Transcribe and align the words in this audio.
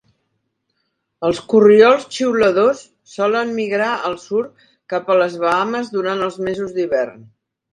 Els 1.27 1.41
corriols 1.51 2.07
xiuladors 2.15 2.81
solen 3.17 3.53
migrar 3.59 3.91
al 4.09 4.17
sud 4.25 4.67
cap 4.95 5.13
a 5.13 5.19
les 5.21 5.37
Bahames 5.45 5.93
durant 5.99 6.25
els 6.31 6.41
mesos 6.49 6.75
d'hivern. 6.81 7.23